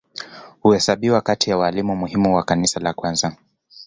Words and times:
Huhesabiwa 0.61 1.21
kati 1.21 1.49
ya 1.49 1.57
walimu 1.57 1.95
muhimu 1.95 2.35
wa 2.35 2.43
Kanisa 2.43 2.79
la 2.79 2.93
kwanza. 2.93 3.37